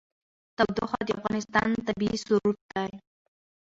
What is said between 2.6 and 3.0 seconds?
دی.